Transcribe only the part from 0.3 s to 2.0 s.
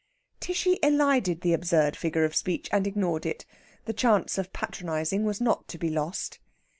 Tishy elided the absurd